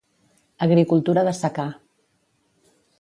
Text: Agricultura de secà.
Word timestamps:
Agricultura 0.67 1.25
de 1.27 1.35
secà. 1.41 1.67